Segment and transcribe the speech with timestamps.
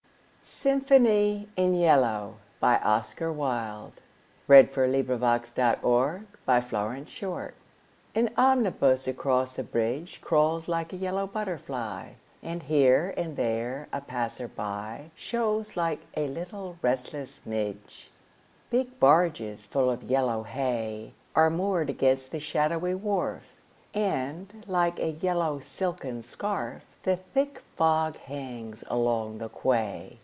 [0.53, 5.05] Else moonstruck with music and madness I track him in vain!
[5.47, 7.53] SYMPHONY IN YELLOW
[8.13, 12.09] AN omnibus across the bridge Crawls like a yellow butterfly
[12.43, 18.11] And, here and there, a passer by Shows like a little restless midge.
[18.69, 23.43] Big barges full of yellow hay Are moored against the shadowy wharf,
[23.93, 30.17] And, like a yellow silken scarf, The thick fog hangs along the quay.